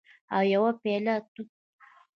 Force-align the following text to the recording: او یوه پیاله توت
او 0.35 0.41
یوه 0.53 0.71
پیاله 0.81 1.15
توت 1.33 1.49